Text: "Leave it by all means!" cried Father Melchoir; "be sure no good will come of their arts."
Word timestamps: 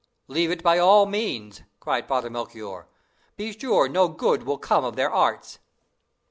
"Leave 0.27 0.49
it 0.49 0.63
by 0.63 0.79
all 0.79 1.05
means!" 1.05 1.61
cried 1.79 2.07
Father 2.07 2.27
Melchoir; 2.31 2.87
"be 3.37 3.51
sure 3.51 3.87
no 3.87 4.07
good 4.07 4.41
will 4.41 4.57
come 4.57 4.83
of 4.83 4.95
their 4.95 5.11
arts." 5.11 5.59